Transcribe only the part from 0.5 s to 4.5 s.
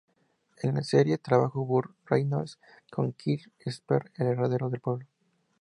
En la serie trabajó Burt Reynolds, como Quint Asper, el